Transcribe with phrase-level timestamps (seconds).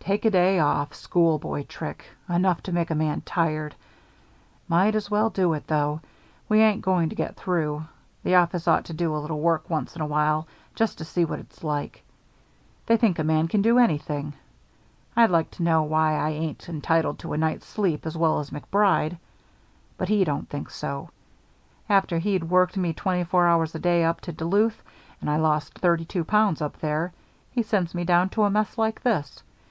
[0.00, 3.74] "Take a day off schoolboy trick enough to make a man tired.
[4.68, 6.00] Might as well do it, though.
[6.48, 7.84] We ain't going to get through.
[8.22, 11.24] The office ought to do a little work once in a while just to see
[11.24, 12.02] what it's like.
[12.84, 14.34] They think a man can do anything.
[15.16, 18.50] I'd like to know why I ain't entitled to a night's sleep as well as
[18.50, 19.16] MacBride.
[19.96, 21.08] But he don't think so.
[21.88, 24.82] After he'd worked me twenty four hours a day up to Duluth,
[25.20, 27.14] and I lost thirty two pounds up there,
[27.52, 29.42] he sends me down to a mess like this.